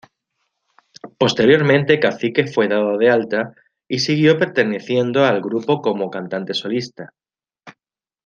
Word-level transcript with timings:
Posteriormente, 1.19 1.99
Cacique 1.99 2.47
fue 2.47 2.67
dado 2.67 2.97
de 2.97 3.11
alta, 3.11 3.53
y 3.87 3.99
siguió 3.99 4.35
perteneciendo 4.35 5.25
al 5.25 5.41
grupo 5.41 5.79
como 5.79 6.09
cantante 6.09 6.55
solista. 6.55 7.13